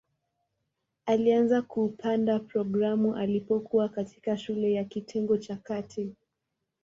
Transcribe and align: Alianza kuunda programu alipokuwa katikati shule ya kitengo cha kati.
Alianza 1.05 1.61
kuunda 1.61 2.39
programu 2.39 3.15
alipokuwa 3.15 3.89
katikati 3.89 4.41
shule 4.43 4.73
ya 4.73 4.83
kitengo 4.83 5.37
cha 5.37 5.55
kati. 5.55 6.15